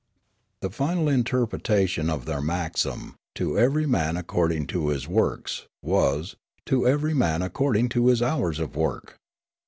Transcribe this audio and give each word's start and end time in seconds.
"The 0.63 0.71
final 0.71 1.07
interpretation 1.07 2.09
of 2.09 2.25
their 2.25 2.41
maxim,' 2.41 3.13
To 3.35 3.55
every 3.59 3.85
man 3.85 4.17
according 4.17 4.65
to 4.73 4.87
his 4.87 5.07
works,' 5.07 5.67
was' 5.83 6.35
To 6.65 6.87
every 6.87 7.13
man 7.13 7.43
ac 7.43 7.51
cording 7.51 7.87
to 7.89 8.07
his 8.07 8.23
hours 8.23 8.57
of 8.57 8.75
work.' 8.75 9.19